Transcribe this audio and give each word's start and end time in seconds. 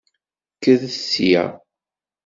Kkret 0.55 0.85
sya! 1.09 1.43